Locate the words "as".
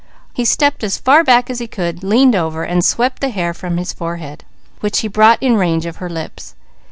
0.83-0.97, 1.51-1.59